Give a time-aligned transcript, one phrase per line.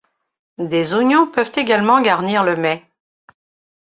[0.57, 2.89] Des oignons peuvent également garnir le mets.